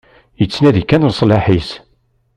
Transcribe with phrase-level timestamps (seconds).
[0.41, 1.69] Yettnadi kan leṣlaḥ-is.